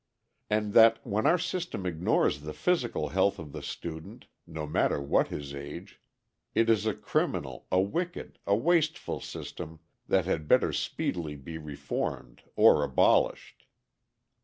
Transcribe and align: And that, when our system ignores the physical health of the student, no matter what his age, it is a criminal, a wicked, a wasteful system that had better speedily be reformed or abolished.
And 0.49 0.73
that, 0.73 0.97
when 1.05 1.27
our 1.27 1.37
system 1.37 1.85
ignores 1.85 2.41
the 2.41 2.53
physical 2.55 3.09
health 3.09 3.37
of 3.37 3.51
the 3.51 3.61
student, 3.61 4.25
no 4.47 4.65
matter 4.65 4.99
what 4.99 5.27
his 5.27 5.53
age, 5.53 6.01
it 6.55 6.71
is 6.71 6.87
a 6.87 6.95
criminal, 6.95 7.67
a 7.71 7.79
wicked, 7.81 8.39
a 8.47 8.55
wasteful 8.55 9.19
system 9.21 9.79
that 10.07 10.25
had 10.25 10.47
better 10.47 10.73
speedily 10.73 11.35
be 11.35 11.59
reformed 11.59 12.41
or 12.55 12.83
abolished. 12.83 13.67